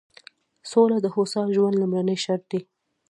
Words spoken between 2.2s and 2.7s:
شرط دی.